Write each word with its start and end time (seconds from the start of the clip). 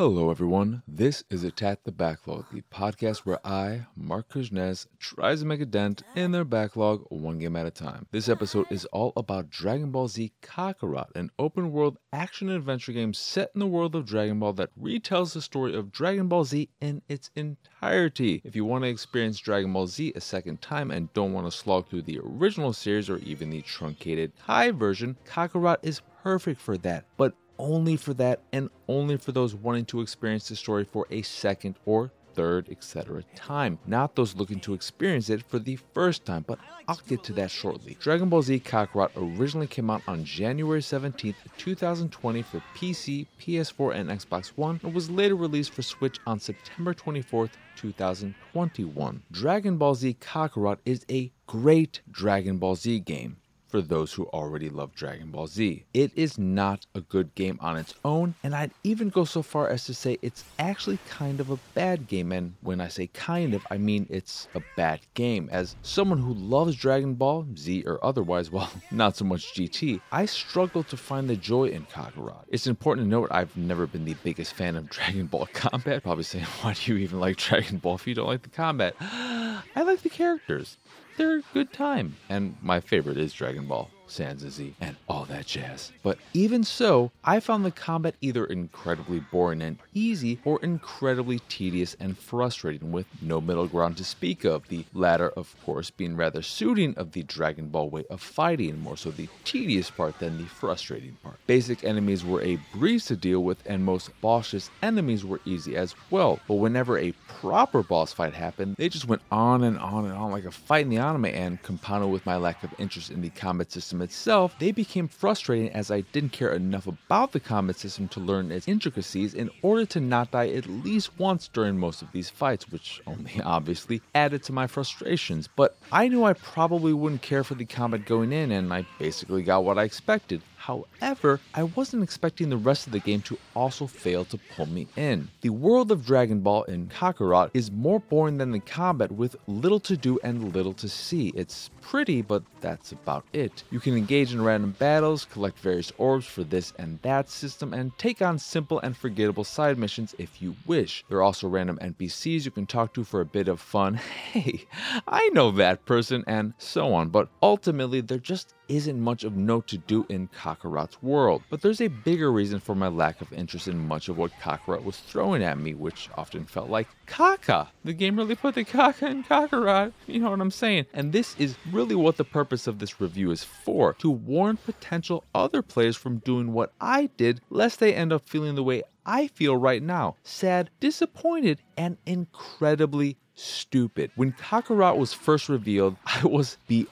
Hello, 0.00 0.30
everyone. 0.30 0.82
This 0.88 1.24
is 1.28 1.44
Attack 1.44 1.80
the 1.84 1.92
Backlog, 1.92 2.46
the 2.50 2.62
podcast 2.72 3.26
where 3.26 3.46
I, 3.46 3.84
Mark 3.94 4.32
Kuznez, 4.32 4.86
tries 4.98 5.40
to 5.40 5.46
make 5.46 5.60
a 5.60 5.66
dent 5.66 6.02
in 6.16 6.32
their 6.32 6.46
backlog 6.46 7.04
one 7.10 7.38
game 7.38 7.54
at 7.54 7.66
a 7.66 7.70
time. 7.70 8.06
This 8.10 8.26
episode 8.26 8.64
is 8.70 8.86
all 8.86 9.12
about 9.14 9.50
Dragon 9.50 9.90
Ball 9.90 10.08
Z 10.08 10.32
Kakarot, 10.40 11.14
an 11.14 11.30
open 11.38 11.70
world 11.70 11.98
action 12.14 12.48
adventure 12.48 12.92
game 12.92 13.12
set 13.12 13.50
in 13.54 13.58
the 13.58 13.66
world 13.66 13.94
of 13.94 14.06
Dragon 14.06 14.40
Ball 14.40 14.54
that 14.54 14.70
retells 14.80 15.34
the 15.34 15.42
story 15.42 15.76
of 15.76 15.92
Dragon 15.92 16.28
Ball 16.28 16.44
Z 16.46 16.70
in 16.80 17.02
its 17.10 17.30
entirety. 17.36 18.40
If 18.42 18.56
you 18.56 18.64
want 18.64 18.84
to 18.84 18.88
experience 18.88 19.38
Dragon 19.38 19.70
Ball 19.70 19.86
Z 19.86 20.14
a 20.16 20.20
second 20.22 20.62
time 20.62 20.90
and 20.90 21.12
don't 21.12 21.34
want 21.34 21.46
to 21.46 21.50
slog 21.54 21.90
through 21.90 22.02
the 22.02 22.20
original 22.24 22.72
series 22.72 23.10
or 23.10 23.18
even 23.18 23.50
the 23.50 23.60
truncated 23.60 24.32
Kai 24.46 24.70
version, 24.70 25.18
Kakarot 25.28 25.76
is 25.82 26.00
perfect 26.22 26.58
for 26.58 26.78
that. 26.78 27.04
But 27.18 27.34
only 27.60 27.96
for 27.96 28.14
that 28.14 28.40
and 28.52 28.70
only 28.88 29.16
for 29.16 29.32
those 29.32 29.54
wanting 29.54 29.84
to 29.86 30.00
experience 30.00 30.48
the 30.48 30.56
story 30.56 30.84
for 30.84 31.06
a 31.10 31.22
second 31.22 31.76
or 31.84 32.10
third, 32.34 32.68
etc. 32.70 33.22
time, 33.34 33.78
not 33.86 34.14
those 34.14 34.36
looking 34.36 34.60
to 34.60 34.74
experience 34.74 35.30
it 35.30 35.42
for 35.48 35.58
the 35.58 35.76
first 35.92 36.24
time, 36.24 36.44
but 36.46 36.58
I'll 36.88 37.00
get 37.08 37.22
to 37.24 37.32
that 37.34 37.50
shortly. 37.50 37.96
Dragon 38.00 38.28
Ball 38.28 38.42
Z 38.42 38.60
Kakarot 38.60 39.10
originally 39.16 39.66
came 39.66 39.90
out 39.90 40.02
on 40.06 40.24
January 40.24 40.80
17th, 40.80 41.34
2020 41.58 42.42
for 42.42 42.62
PC, 42.74 43.26
PS4, 43.40 43.94
and 43.94 44.10
Xbox 44.10 44.48
One, 44.56 44.80
and 44.82 44.94
was 44.94 45.10
later 45.10 45.34
released 45.34 45.72
for 45.72 45.82
Switch 45.82 46.18
on 46.26 46.40
September 46.40 46.94
24th, 46.94 47.50
2021. 47.76 49.22
Dragon 49.30 49.76
Ball 49.76 49.94
Z 49.94 50.16
Kakarot 50.20 50.78
is 50.84 51.04
a 51.10 51.32
great 51.46 52.00
Dragon 52.10 52.58
Ball 52.58 52.76
Z 52.76 53.00
game 53.00 53.36
for 53.70 53.80
those 53.80 54.12
who 54.12 54.24
already 54.26 54.68
love 54.68 54.94
Dragon 54.94 55.30
Ball 55.30 55.46
Z. 55.46 55.84
It 55.94 56.10
is 56.16 56.38
not 56.38 56.86
a 56.94 57.00
good 57.00 57.34
game 57.34 57.58
on 57.60 57.76
its 57.76 57.94
own, 58.04 58.34
and 58.42 58.54
I'd 58.54 58.72
even 58.82 59.08
go 59.08 59.24
so 59.24 59.42
far 59.42 59.68
as 59.68 59.84
to 59.86 59.94
say 59.94 60.18
it's 60.22 60.44
actually 60.58 60.98
kind 61.08 61.38
of 61.40 61.50
a 61.50 61.58
bad 61.74 62.08
game. 62.08 62.32
And 62.32 62.54
when 62.62 62.80
I 62.80 62.88
say 62.88 63.06
kind 63.08 63.54
of, 63.54 63.64
I 63.70 63.78
mean 63.78 64.06
it's 64.10 64.48
a 64.54 64.62
bad 64.76 65.00
game. 65.14 65.48
As 65.52 65.76
someone 65.82 66.18
who 66.18 66.34
loves 66.34 66.74
Dragon 66.74 67.14
Ball, 67.14 67.46
Z 67.56 67.84
or 67.86 68.04
otherwise, 68.04 68.50
well, 68.52 68.70
not 68.90 69.16
so 69.16 69.24
much 69.24 69.54
GT, 69.54 70.00
I 70.10 70.26
struggle 70.26 70.82
to 70.84 70.96
find 70.96 71.28
the 71.28 71.36
joy 71.36 71.68
in 71.68 71.86
Kakarot. 71.86 72.44
It's 72.48 72.66
important 72.66 73.06
to 73.06 73.10
note 73.10 73.28
I've 73.30 73.56
never 73.56 73.86
been 73.86 74.04
the 74.04 74.16
biggest 74.24 74.54
fan 74.54 74.76
of 74.76 74.90
Dragon 74.96 75.26
Ball 75.26 75.46
combat. 75.52 76.02
Probably 76.02 76.24
saying, 76.24 76.44
why 76.62 76.74
do 76.74 76.92
you 76.92 76.98
even 76.98 77.20
like 77.20 77.36
Dragon 77.36 77.78
Ball 77.78 77.94
if 77.94 78.06
you 78.06 78.14
don't 78.14 78.26
like 78.26 78.42
the 78.42 78.48
combat? 78.48 78.96
I 79.00 79.82
like 79.82 80.02
the 80.02 80.08
characters 80.08 80.76
they're 81.20 81.36
a 81.36 81.42
good 81.52 81.70
time. 81.72 82.16
And 82.30 82.56
my 82.62 82.80
favorite 82.80 83.18
is 83.18 83.34
Dragon 83.34 83.66
Ball. 83.66 83.90
Sans 84.10 84.40
Z, 84.40 84.74
and 84.80 84.96
all 85.08 85.24
that 85.26 85.46
jazz. 85.46 85.92
But 86.02 86.18
even 86.34 86.64
so, 86.64 87.10
I 87.24 87.40
found 87.40 87.64
the 87.64 87.70
combat 87.70 88.14
either 88.20 88.44
incredibly 88.44 89.20
boring 89.20 89.62
and 89.62 89.78
easy 89.94 90.38
or 90.44 90.60
incredibly 90.62 91.38
tedious 91.48 91.96
and 92.00 92.18
frustrating 92.18 92.92
with 92.92 93.06
no 93.22 93.40
middle 93.40 93.66
ground 93.66 93.96
to 93.98 94.04
speak 94.04 94.44
of, 94.44 94.68
the 94.68 94.84
latter, 94.92 95.30
of 95.30 95.54
course, 95.64 95.90
being 95.90 96.16
rather 96.16 96.42
suiting 96.42 96.94
of 96.96 97.12
the 97.12 97.22
Dragon 97.22 97.68
Ball 97.68 97.88
way 97.88 98.04
of 98.10 98.20
fighting, 98.20 98.80
more 98.80 98.96
so 98.96 99.10
the 99.10 99.28
tedious 99.44 99.90
part 99.90 100.18
than 100.18 100.38
the 100.38 100.44
frustrating 100.44 101.16
part. 101.22 101.36
Basic 101.46 101.84
enemies 101.84 102.24
were 102.24 102.42
a 102.42 102.58
breeze 102.74 103.06
to 103.06 103.16
deal 103.16 103.44
with, 103.44 103.62
and 103.66 103.84
most 103.84 104.10
bossless 104.22 104.70
enemies 104.82 105.24
were 105.24 105.40
easy 105.44 105.76
as 105.76 105.94
well, 106.10 106.40
but 106.48 106.54
whenever 106.54 106.98
a 106.98 107.12
proper 107.28 107.82
boss 107.82 108.12
fight 108.12 108.34
happened, 108.34 108.76
they 108.76 108.88
just 108.88 109.06
went 109.06 109.22
on 109.30 109.62
and 109.62 109.78
on 109.78 110.04
and 110.04 110.14
on 110.14 110.30
like 110.30 110.44
a 110.44 110.50
fight 110.50 110.84
in 110.84 110.90
the 110.90 110.98
anime, 110.98 111.26
and 111.26 111.62
compounded 111.62 112.10
with 112.10 112.26
my 112.26 112.36
lack 112.36 112.62
of 112.62 112.74
interest 112.78 113.10
in 113.10 113.20
the 113.20 113.30
combat 113.30 113.70
system 113.70 113.99
itself, 114.02 114.54
they 114.58 114.72
became 114.72 115.08
frustrating 115.08 115.70
as 115.70 115.90
I 115.90 116.00
didn't 116.00 116.32
care 116.32 116.52
enough 116.52 116.86
about 116.86 117.32
the 117.32 117.40
combat 117.40 117.76
system 117.76 118.08
to 118.08 118.20
learn 118.20 118.50
its 118.50 118.68
intricacies 118.68 119.34
in 119.34 119.50
order 119.62 119.84
to 119.86 120.00
not 120.00 120.30
die 120.30 120.48
at 120.48 120.66
least 120.66 121.18
once 121.18 121.48
during 121.48 121.78
most 121.78 122.02
of 122.02 122.12
these 122.12 122.30
fights, 122.30 122.70
which 122.70 123.00
only 123.06 123.40
obviously 123.44 124.02
added 124.14 124.42
to 124.44 124.52
my 124.52 124.66
frustrations. 124.66 125.48
But 125.48 125.76
I 125.92 126.08
knew 126.08 126.24
I 126.24 126.34
probably 126.34 126.92
wouldn't 126.92 127.22
care 127.22 127.44
for 127.44 127.54
the 127.54 127.64
combat 127.64 128.06
going 128.06 128.32
in, 128.32 128.52
and 128.52 128.72
I 128.72 128.86
basically 128.98 129.42
got 129.42 129.64
what 129.64 129.78
I 129.78 129.84
expected. 129.84 130.42
However, 130.60 131.40
I 131.54 131.62
wasn't 131.62 132.02
expecting 132.02 132.50
the 132.50 132.58
rest 132.58 132.86
of 132.86 132.92
the 132.92 132.98
game 132.98 133.22
to 133.22 133.38
also 133.56 133.86
fail 133.86 134.26
to 134.26 134.38
pull 134.54 134.66
me 134.66 134.88
in. 134.94 135.28
The 135.40 135.48
world 135.48 135.90
of 135.90 136.04
Dragon 136.04 136.40
Ball 136.40 136.64
in 136.64 136.88
Kakarot 136.88 137.50
is 137.54 137.70
more 137.70 137.98
boring 137.98 138.36
than 138.36 138.50
the 138.52 138.60
combat 138.60 139.10
with 139.10 139.36
little 139.46 139.80
to 139.80 139.96
do 139.96 140.18
and 140.22 140.54
little 140.54 140.74
to 140.74 140.86
see. 140.86 141.32
It's 141.34 141.70
pretty, 141.80 142.20
but 142.20 142.42
that's 142.60 142.92
about 142.92 143.24
it. 143.32 143.64
You 143.70 143.80
can 143.80 143.96
engage 143.96 144.34
in 144.34 144.44
random 144.44 144.72
battles, 144.78 145.24
collect 145.24 145.58
various 145.58 145.92
orbs 145.96 146.26
for 146.26 146.44
this 146.44 146.74
and 146.78 146.98
that 147.00 147.30
system, 147.30 147.72
and 147.72 147.96
take 147.96 148.20
on 148.20 148.38
simple 148.38 148.80
and 148.80 148.94
forgettable 148.94 149.44
side 149.44 149.78
missions 149.78 150.14
if 150.18 150.42
you 150.42 150.54
wish. 150.66 151.06
There 151.08 151.18
are 151.18 151.22
also 151.22 151.48
random 151.48 151.78
NPCs 151.80 152.44
you 152.44 152.50
can 152.50 152.66
talk 152.66 152.92
to 152.94 153.02
for 153.02 153.22
a 153.22 153.26
bit 153.26 153.48
of 153.48 153.60
fun. 153.60 153.98
Hey, 154.30 154.66
I 155.08 155.28
know 155.30 155.50
that 155.52 155.86
person, 155.86 156.22
and 156.28 156.54
so 156.58 156.94
on, 156.94 157.08
but 157.08 157.28
ultimately, 157.42 158.00
there 158.00 158.18
just 158.18 158.54
isn't 158.68 159.00
much 159.00 159.24
of 159.24 159.36
note 159.36 159.66
to 159.66 159.78
do 159.78 160.06
in 160.08 160.28
Kakarot's 160.50 161.02
world. 161.02 161.42
But 161.50 161.62
there's 161.62 161.80
a 161.80 161.88
bigger 161.88 162.30
reason 162.32 162.60
for 162.60 162.74
my 162.74 162.88
lack 162.88 163.20
of 163.20 163.32
interest 163.32 163.68
in 163.68 163.86
much 163.86 164.08
of 164.08 164.18
what 164.18 164.32
Kakarot 164.40 164.84
was 164.84 164.98
throwing 164.98 165.42
at 165.42 165.58
me, 165.58 165.74
which 165.74 166.08
often 166.16 166.44
felt 166.44 166.70
like 166.70 166.88
Kaka. 167.06 167.68
The 167.84 167.92
game 167.92 168.16
really 168.16 168.34
put 168.34 168.54
the 168.54 168.64
Kaka 168.64 169.06
in 169.06 169.24
Kakarot, 169.24 169.92
you 170.06 170.20
know 170.20 170.30
what 170.30 170.40
I'm 170.40 170.50
saying? 170.50 170.86
And 170.92 171.12
this 171.12 171.36
is 171.38 171.56
really 171.70 171.94
what 171.94 172.16
the 172.16 172.24
purpose 172.24 172.66
of 172.66 172.78
this 172.78 173.00
review 173.00 173.30
is 173.30 173.44
for 173.44 173.94
to 173.94 174.10
warn 174.10 174.56
potential 174.56 175.24
other 175.34 175.62
players 175.62 175.96
from 175.96 176.18
doing 176.18 176.52
what 176.52 176.72
I 176.80 177.10
did, 177.16 177.40
lest 177.50 177.80
they 177.80 177.94
end 177.94 178.12
up 178.12 178.28
feeling 178.28 178.54
the 178.54 178.62
way 178.62 178.82
I 179.06 179.28
feel 179.28 179.56
right 179.56 179.82
now 179.82 180.16
sad, 180.22 180.70
disappointed, 180.78 181.60
and 181.76 181.96
incredibly 182.06 183.16
stupid. 183.34 184.10
When 184.14 184.32
Kakarot 184.32 184.96
was 184.98 185.12
first 185.12 185.48
revealed, 185.48 185.96
I 186.06 186.26
was 186.26 186.58
beyond 186.68 186.88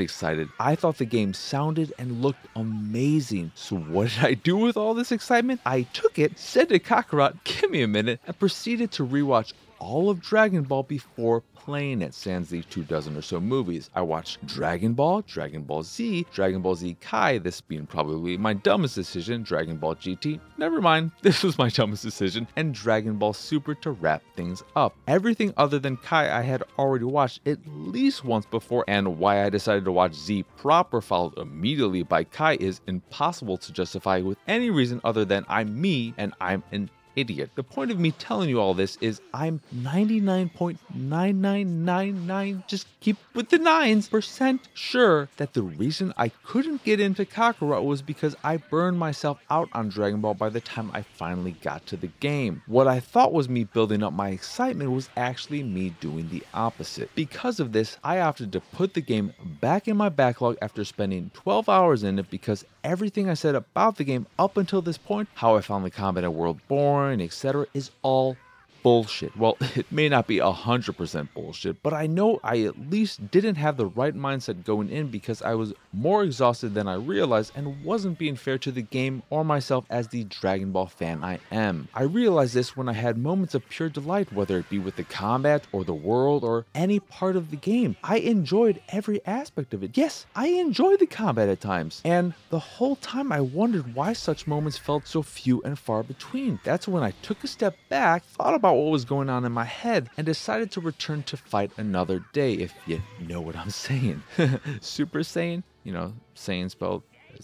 excited. 0.00 0.48
I 0.58 0.74
thought 0.74 0.98
the 0.98 1.04
game 1.04 1.34
sounded 1.34 1.92
and 1.98 2.22
looked 2.22 2.46
amazing. 2.56 3.52
So, 3.54 3.76
what 3.76 4.08
did 4.10 4.24
I 4.24 4.34
do 4.34 4.56
with 4.56 4.76
all 4.76 4.94
this 4.94 5.12
excitement? 5.12 5.60
I 5.66 5.82
took 5.82 6.18
it, 6.18 6.38
said 6.38 6.70
to 6.70 6.78
Kakarot, 6.78 7.36
give 7.44 7.70
me 7.70 7.82
a 7.82 7.88
minute, 7.88 8.20
and 8.26 8.38
proceeded 8.38 8.90
to 8.92 9.06
rewatch 9.06 9.52
all 9.80 10.10
of 10.10 10.20
Dragon 10.20 10.62
Ball 10.62 10.82
before 10.82 11.42
playing 11.54 12.02
it, 12.02 12.14
sans 12.14 12.48
the 12.48 12.62
two 12.62 12.82
dozen 12.82 13.16
or 13.16 13.22
so 13.22 13.40
movies. 13.40 13.90
I 13.94 14.00
watched 14.02 14.44
Dragon 14.46 14.94
Ball, 14.94 15.22
Dragon 15.22 15.62
Ball 15.62 15.82
Z, 15.82 16.26
Dragon 16.32 16.62
Ball 16.62 16.74
Z 16.74 16.96
Kai, 17.00 17.38
this 17.38 17.60
being 17.60 17.86
probably 17.86 18.36
my 18.36 18.54
dumbest 18.54 18.94
decision, 18.94 19.42
Dragon 19.42 19.76
Ball 19.76 19.94
GT, 19.96 20.40
never 20.56 20.80
mind, 20.80 21.12
this 21.22 21.42
was 21.42 21.58
my 21.58 21.68
dumbest 21.68 22.02
decision, 22.02 22.46
and 22.56 22.74
Dragon 22.74 23.16
Ball 23.16 23.32
Super 23.32 23.74
to 23.76 23.90
wrap 23.92 24.22
things 24.36 24.62
up. 24.76 24.96
Everything 25.06 25.52
other 25.56 25.78
than 25.78 25.96
Kai 25.98 26.38
I 26.38 26.42
had 26.42 26.62
already 26.78 27.04
watched 27.04 27.46
at 27.46 27.58
least 27.66 28.24
once 28.24 28.46
before, 28.46 28.84
and 28.88 29.18
why 29.18 29.44
I 29.44 29.50
decided 29.50 29.84
to 29.84 29.92
watch 29.92 30.14
Z 30.14 30.44
proper 30.56 31.00
followed 31.00 31.38
immediately 31.38 32.02
by 32.02 32.24
Kai 32.24 32.56
is 32.60 32.80
impossible 32.86 33.56
to 33.58 33.72
justify 33.72 34.20
with 34.20 34.38
any 34.46 34.70
reason 34.70 35.00
other 35.04 35.24
than 35.24 35.44
I'm 35.48 35.80
me 35.80 36.14
and 36.16 36.32
I'm 36.40 36.62
an 36.72 36.90
idiot. 37.18 37.50
The 37.54 37.62
point 37.62 37.90
of 37.90 37.98
me 37.98 38.12
telling 38.12 38.48
you 38.48 38.58
all 38.60 38.72
this 38.74 38.96
is 39.00 39.20
I'm 39.34 39.60
99.9999, 39.74 42.66
just 42.66 42.86
keep 43.00 43.16
with 43.34 43.50
the 43.50 43.58
nines, 43.58 44.08
percent 44.08 44.68
sure 44.74 45.28
that 45.36 45.52
the 45.54 45.62
reason 45.62 46.14
I 46.16 46.28
couldn't 46.44 46.84
get 46.84 47.00
into 47.00 47.24
Kakarot 47.24 47.82
was 47.84 48.02
because 48.02 48.36
I 48.44 48.58
burned 48.58 48.98
myself 48.98 49.40
out 49.50 49.68
on 49.72 49.88
Dragon 49.88 50.20
Ball 50.20 50.34
by 50.34 50.48
the 50.48 50.60
time 50.60 50.90
I 50.94 51.02
finally 51.02 51.56
got 51.62 51.84
to 51.86 51.96
the 51.96 52.10
game. 52.20 52.62
What 52.66 52.86
I 52.86 53.00
thought 53.00 53.32
was 53.32 53.48
me 53.48 53.64
building 53.64 54.02
up 54.02 54.12
my 54.12 54.28
excitement 54.28 54.92
was 54.92 55.08
actually 55.16 55.62
me 55.62 55.94
doing 56.00 56.28
the 56.28 56.42
opposite. 56.54 57.10
Because 57.14 57.60
of 57.60 57.72
this, 57.72 57.98
I 58.04 58.20
opted 58.20 58.52
to 58.52 58.60
put 58.60 58.94
the 58.94 59.00
game 59.00 59.34
back 59.60 59.88
in 59.88 59.96
my 59.96 60.08
backlog 60.08 60.56
after 60.62 60.84
spending 60.84 61.30
12 61.34 61.68
hours 61.68 62.02
in 62.02 62.18
it 62.18 62.30
because 62.30 62.64
everything 62.84 63.28
I 63.28 63.34
said 63.34 63.54
about 63.54 63.96
the 63.96 64.04
game 64.04 64.26
up 64.38 64.56
until 64.56 64.82
this 64.82 64.98
point, 64.98 65.28
how 65.34 65.56
I 65.56 65.60
found 65.60 65.84
the 65.84 65.90
combat 65.90 66.24
and 66.24 66.34
world 66.34 66.60
boring, 66.68 67.07
etc., 67.10 67.66
is 67.74 67.90
all 68.02 68.36
bullshit. 68.82 69.36
Well, 69.36 69.56
it 69.74 69.90
may 69.90 70.08
not 70.08 70.26
be 70.26 70.38
100% 70.38 71.28
bullshit, 71.34 71.82
but 71.82 71.92
I 71.92 72.06
know 72.06 72.40
I 72.42 72.62
at 72.62 72.90
least 72.90 73.30
didn't 73.30 73.56
have 73.56 73.76
the 73.76 73.86
right 73.86 74.14
mindset 74.14 74.64
going 74.64 74.90
in 74.90 75.08
because 75.08 75.42
I 75.42 75.54
was 75.54 75.74
more 75.92 76.22
exhausted 76.22 76.74
than 76.74 76.88
I 76.88 76.94
realized 76.94 77.52
and 77.54 77.84
wasn't 77.84 78.18
being 78.18 78.36
fair 78.36 78.58
to 78.58 78.72
the 78.72 78.82
game 78.82 79.22
or 79.30 79.44
myself 79.44 79.84
as 79.90 80.08
the 80.08 80.24
Dragon 80.24 80.72
Ball 80.72 80.86
fan 80.86 81.22
I 81.22 81.38
am. 81.50 81.88
I 81.94 82.02
realized 82.02 82.54
this 82.54 82.76
when 82.76 82.88
I 82.88 82.92
had 82.92 83.18
moments 83.18 83.54
of 83.54 83.68
pure 83.68 83.88
delight, 83.88 84.32
whether 84.32 84.58
it 84.58 84.70
be 84.70 84.78
with 84.78 84.96
the 84.96 85.04
combat 85.04 85.66
or 85.72 85.84
the 85.84 85.94
world 85.94 86.44
or 86.44 86.66
any 86.74 87.00
part 87.00 87.36
of 87.36 87.50
the 87.50 87.56
game. 87.56 87.96
I 88.02 88.18
enjoyed 88.18 88.80
every 88.88 89.24
aspect 89.26 89.74
of 89.74 89.82
it. 89.82 89.96
Yes, 89.96 90.26
I 90.34 90.48
enjoyed 90.48 91.00
the 91.00 91.06
combat 91.06 91.48
at 91.48 91.60
times. 91.60 92.00
And 92.04 92.34
the 92.50 92.58
whole 92.58 92.96
time 92.96 93.32
I 93.32 93.40
wondered 93.40 93.94
why 93.94 94.12
such 94.12 94.46
moments 94.46 94.78
felt 94.78 95.06
so 95.06 95.22
few 95.22 95.62
and 95.62 95.78
far 95.78 96.02
between. 96.02 96.60
That's 96.64 96.88
when 96.88 97.02
I 97.02 97.12
took 97.22 97.42
a 97.44 97.48
step 97.48 97.76
back, 97.88 98.24
thought 98.24 98.54
about 98.54 98.67
what 98.76 98.90
was 98.90 99.04
going 99.04 99.28
on 99.28 99.44
in 99.44 99.52
my 99.52 99.64
head, 99.64 100.10
and 100.16 100.26
decided 100.26 100.70
to 100.72 100.80
return 100.80 101.22
to 101.24 101.36
fight 101.36 101.70
another 101.76 102.24
day, 102.32 102.54
if 102.54 102.74
you 102.86 103.00
know 103.20 103.40
what 103.40 103.56
I'm 103.56 103.70
saying. 103.86 104.22
Super 104.80 105.20
Saiyan, 105.20 105.62
you 105.84 105.92
know, 105.92 106.14
Saiyan 106.34 106.70
spelled 106.70 107.02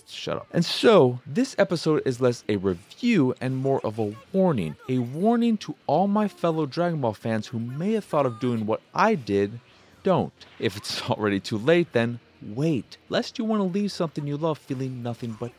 Shut 0.09 0.37
up. 0.37 0.49
And 0.50 0.65
so, 0.65 1.21
this 1.26 1.55
episode 1.59 2.03
is 2.05 2.21
less 2.21 2.43
a 2.49 2.56
review 2.56 3.35
and 3.41 3.56
more 3.56 3.81
of 3.85 3.99
a 3.99 4.15
warning. 4.32 4.76
A 4.88 4.99
warning 4.99 5.56
to 5.59 5.76
all 5.87 6.09
my 6.09 6.26
fellow 6.26 6.67
Dragon 6.67 7.00
Ball 7.00 7.15
fans 7.15 7.47
who 7.47 7.59
may 7.59 7.93
have 7.93 8.05
thought 8.05 8.26
of 8.26 8.41
doing 8.41 8.67
what 8.67 8.81
I 8.93 9.15
did. 9.15 9.61
Don't. 10.03 10.32
If 10.59 10.76
it's 10.76 11.03
already 11.11 11.38
too 11.41 11.59
late, 11.59 11.93
then 11.93 12.19
wait, 12.43 12.97
lest 13.09 13.38
you 13.38 13.44
want 13.44 13.61
to 13.61 13.79
leave 13.79 13.93
something 13.93 14.26
you 14.26 14.37
love 14.37 14.59
feeling 14.59 15.03
nothing 15.03 15.37
but 15.38 15.53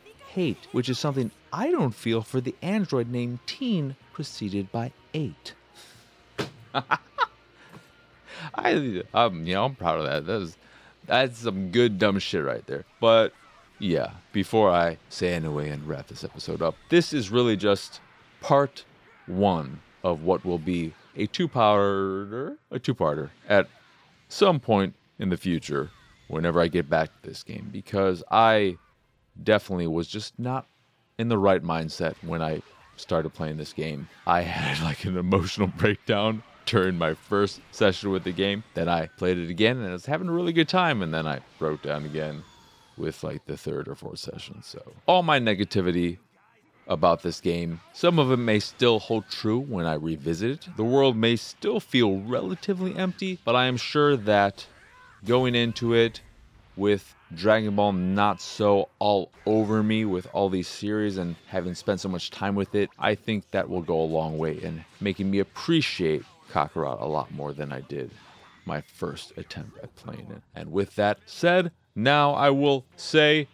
which 0.71 0.89
is 0.89 0.99
something 0.99 1.31
I 1.53 1.71
don't 1.71 1.95
feel 1.95 2.21
for 2.21 2.41
the 2.41 2.55
android 2.61 3.09
named 3.09 3.39
Teen 3.45 3.95
preceded 4.13 4.71
by 4.71 4.91
8. 5.13 5.53
I, 6.73 6.97
I'm, 9.13 9.47
you 9.47 9.53
know, 9.53 9.65
I'm 9.65 9.75
proud 9.75 9.99
of 9.99 10.05
that. 10.05 10.25
That's, 10.25 10.57
that's 11.05 11.39
some 11.39 11.71
good 11.71 11.97
dumb 11.97 12.19
shit 12.19 12.43
right 12.43 12.65
there. 12.67 12.83
But 12.99 13.33
yeah, 13.79 14.11
before 14.33 14.71
I 14.71 14.97
say 15.09 15.33
anyway 15.33 15.69
and 15.69 15.87
wrap 15.87 16.07
this 16.07 16.23
episode 16.23 16.61
up, 16.61 16.75
this 16.89 17.13
is 17.13 17.29
really 17.29 17.55
just 17.55 18.01
part 18.41 18.83
one 19.27 19.79
of 20.03 20.23
what 20.23 20.43
will 20.43 20.59
be 20.59 20.93
a 21.15 21.27
two-parter, 21.27 22.57
a 22.71 22.79
two-parter 22.79 23.29
at 23.47 23.67
some 24.27 24.59
point 24.59 24.93
in 25.17 25.29
the 25.29 25.37
future 25.37 25.89
whenever 26.27 26.59
I 26.59 26.67
get 26.67 26.89
back 26.89 27.09
to 27.21 27.29
this 27.29 27.43
game 27.43 27.69
because 27.71 28.21
I 28.29 28.77
definitely 29.41 29.87
was 29.87 30.07
just 30.07 30.37
not 30.39 30.67
in 31.17 31.29
the 31.29 31.37
right 31.37 31.63
mindset 31.63 32.15
when 32.21 32.41
I 32.41 32.61
started 32.97 33.33
playing 33.33 33.57
this 33.57 33.73
game. 33.73 34.07
I 34.25 34.41
had 34.41 34.83
like 34.83 35.05
an 35.05 35.17
emotional 35.17 35.67
breakdown 35.77 36.43
during 36.65 36.97
my 36.97 37.13
first 37.13 37.61
session 37.71 38.11
with 38.11 38.23
the 38.23 38.31
game. 38.31 38.63
Then 38.73 38.89
I 38.89 39.07
played 39.17 39.37
it 39.37 39.49
again 39.49 39.77
and 39.77 39.87
I 39.89 39.93
was 39.93 40.05
having 40.05 40.27
a 40.27 40.31
really 40.31 40.53
good 40.53 40.69
time. 40.69 41.01
And 41.01 41.13
then 41.13 41.27
I 41.27 41.39
broke 41.59 41.81
down 41.83 42.05
again 42.05 42.43
with 42.97 43.23
like 43.23 43.45
the 43.45 43.57
third 43.57 43.87
or 43.87 43.95
fourth 43.95 44.19
session. 44.19 44.61
So 44.63 44.81
all 45.05 45.23
my 45.23 45.39
negativity 45.39 46.17
about 46.87 47.23
this 47.23 47.41
game, 47.41 47.81
some 47.93 48.19
of 48.19 48.31
it 48.31 48.37
may 48.37 48.59
still 48.59 48.99
hold 48.99 49.27
true 49.29 49.59
when 49.59 49.85
I 49.85 49.95
revisit 49.95 50.51
it. 50.51 50.77
The 50.77 50.83
world 50.83 51.17
may 51.17 51.35
still 51.35 51.79
feel 51.79 52.19
relatively 52.19 52.95
empty, 52.95 53.39
but 53.43 53.55
I 53.55 53.65
am 53.65 53.77
sure 53.77 54.15
that 54.15 54.67
going 55.25 55.55
into 55.55 55.93
it 55.93 56.21
with 56.75 57.14
Dragon 57.33 57.75
Ball 57.75 57.91
not 57.91 58.39
so 58.39 58.89
all 58.99 59.31
over 59.45 59.81
me 59.81 60.05
with 60.05 60.27
all 60.33 60.49
these 60.49 60.67
series 60.67 61.17
and 61.17 61.35
having 61.47 61.73
spent 61.73 61.99
so 61.99 62.09
much 62.09 62.29
time 62.29 62.55
with 62.55 62.75
it, 62.75 62.89
I 62.99 63.15
think 63.15 63.49
that 63.51 63.69
will 63.69 63.81
go 63.81 63.99
a 63.99 64.03
long 64.03 64.37
way 64.37 64.53
in 64.53 64.85
making 65.01 65.31
me 65.31 65.39
appreciate 65.39 66.23
Kakarot 66.51 67.01
a 67.01 67.05
lot 67.05 67.31
more 67.31 67.53
than 67.53 67.71
I 67.71 67.81
did 67.81 68.11
my 68.65 68.81
first 68.81 69.33
attempt 69.37 69.77
at 69.79 69.95
playing 69.95 70.27
it. 70.31 70.41
And 70.55 70.71
with 70.71 70.95
that 70.95 71.19
said, 71.25 71.71
now 71.95 72.33
I 72.33 72.49
will 72.49 72.85
say 72.95 73.47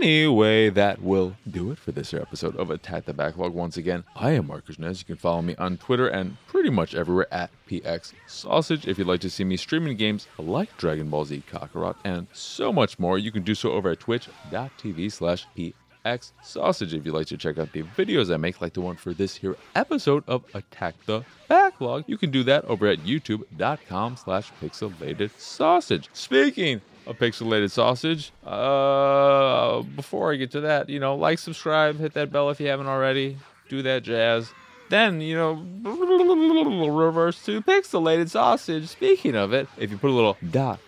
anyway, 0.00 0.70
that 0.70 1.02
will 1.02 1.36
do 1.50 1.70
it 1.70 1.78
for 1.78 1.92
this 1.92 2.14
episode 2.14 2.56
of 2.56 2.70
Attack 2.70 3.04
the 3.04 3.12
Backlog. 3.12 3.52
Once 3.52 3.76
again, 3.76 4.04
I 4.16 4.32
am 4.32 4.46
Marcus 4.46 4.78
Nez. 4.78 5.00
You 5.00 5.04
can 5.04 5.16
follow 5.16 5.42
me 5.42 5.54
on 5.56 5.76
Twitter 5.76 6.08
and 6.08 6.36
pretty 6.46 6.70
much 6.70 6.94
everywhere 6.94 7.26
at 7.32 7.50
PX 7.68 8.14
Sausage. 8.26 8.86
If 8.86 8.98
you'd 8.98 9.06
like 9.06 9.20
to 9.20 9.30
see 9.30 9.44
me 9.44 9.56
streaming 9.56 9.96
games 9.96 10.26
like 10.38 10.74
Dragon 10.76 11.10
Ball 11.10 11.24
Z 11.24 11.42
Kakarot 11.50 11.96
and 12.04 12.26
so 12.32 12.72
much 12.72 12.98
more, 12.98 13.18
you 13.18 13.30
can 13.30 13.42
do 13.42 13.54
so 13.54 13.72
over 13.72 13.90
at 13.90 14.00
twitch.tv 14.00 15.12
slash 15.12 15.46
PX 15.56 16.32
Sausage. 16.42 16.94
If 16.94 17.04
you'd 17.04 17.14
like 17.14 17.26
to 17.26 17.36
check 17.36 17.58
out 17.58 17.72
the 17.72 17.82
videos 17.82 18.32
I 18.32 18.38
make, 18.38 18.60
like 18.60 18.72
the 18.72 18.80
one 18.80 18.96
for 18.96 19.12
this 19.12 19.34
here 19.36 19.56
episode 19.74 20.24
of 20.26 20.44
Attack 20.54 20.94
the 21.06 21.22
Backlog, 21.48 22.04
you 22.06 22.16
can 22.16 22.30
do 22.30 22.42
that 22.44 22.64
over 22.64 22.86
at 22.86 23.00
youtube.com 23.00 24.16
slash 24.16 24.50
pixelated 24.62 25.30
sausage. 25.38 26.08
Speaking 26.12 26.80
a 27.10 27.14
pixelated 27.14 27.70
sausage. 27.70 28.32
Uh, 28.46 29.82
before 29.82 30.32
I 30.32 30.36
get 30.36 30.52
to 30.52 30.60
that, 30.62 30.88
you 30.88 31.00
know, 31.00 31.16
like, 31.16 31.38
subscribe, 31.38 31.98
hit 31.98 32.14
that 32.14 32.30
bell 32.30 32.48
if 32.50 32.60
you 32.60 32.68
haven't 32.68 32.86
already. 32.86 33.36
Do 33.68 33.82
that 33.82 34.04
jazz. 34.04 34.52
Then, 34.88 35.20
you 35.20 35.36
know, 35.36 35.54
reverse 35.84 37.44
to 37.44 37.60
pixelated 37.62 38.30
sausage. 38.30 38.88
Speaking 38.88 39.36
of 39.36 39.52
it, 39.52 39.68
if 39.76 39.90
you 39.90 39.98
put 39.98 40.10
a 40.10 40.14
little 40.14 40.36
dot 40.50 40.80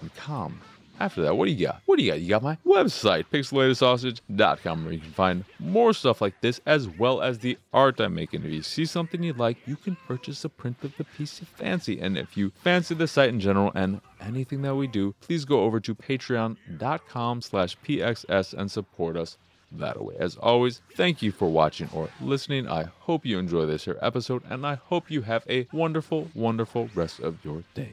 and 0.00 0.14
com 0.14 0.60
after 0.98 1.22
that, 1.22 1.36
what 1.36 1.46
do 1.46 1.52
you 1.52 1.66
got? 1.66 1.82
What 1.86 1.98
do 1.98 2.04
you 2.04 2.10
got? 2.10 2.20
You 2.20 2.28
got 2.28 2.42
my 2.42 2.56
website, 2.66 3.24
pixelatedsausage.com, 3.32 4.84
where 4.84 4.92
you 4.94 5.00
can 5.00 5.12
find 5.12 5.44
more 5.58 5.92
stuff 5.92 6.20
like 6.20 6.40
this 6.40 6.60
as 6.66 6.88
well 6.88 7.20
as 7.22 7.38
the 7.38 7.58
art 7.72 8.00
I'm 8.00 8.14
making. 8.14 8.44
If 8.44 8.50
you 8.50 8.62
see 8.62 8.84
something 8.86 9.22
you 9.22 9.32
like, 9.34 9.58
you 9.66 9.76
can 9.76 9.96
purchase 10.06 10.44
a 10.44 10.48
print 10.50 10.76
of 10.82 10.96
the 10.96 11.04
piece 11.04 11.40
you 11.40 11.46
fancy. 11.46 12.00
And 12.00 12.16
if 12.16 12.36
you 12.36 12.52
fancy 12.62 12.94
the 12.94 13.08
site 13.08 13.30
in 13.30 13.40
general 13.40 13.72
and 13.74 14.00
anything 14.20 14.62
that 14.62 14.74
we 14.74 14.86
do, 14.86 15.14
please 15.20 15.44
go 15.44 15.62
over 15.62 15.80
to 15.80 15.94
patreon.com 15.94 17.42
slash 17.42 17.76
pxs 17.86 18.54
and 18.54 18.70
support 18.70 19.16
us 19.16 19.38
that 19.72 20.02
way. 20.02 20.16
As 20.18 20.36
always, 20.36 20.82
thank 20.96 21.22
you 21.22 21.32
for 21.32 21.48
watching 21.48 21.88
or 21.92 22.08
listening. 22.20 22.68
I 22.68 22.84
hope 23.00 23.24
you 23.24 23.38
enjoy 23.38 23.66
this 23.66 23.84
here 23.84 23.98
episode, 24.02 24.42
and 24.48 24.66
I 24.66 24.74
hope 24.74 25.10
you 25.10 25.22
have 25.22 25.44
a 25.48 25.68
wonderful, 25.72 26.28
wonderful 26.34 26.90
rest 26.94 27.20
of 27.20 27.44
your 27.44 27.62
day. 27.74 27.92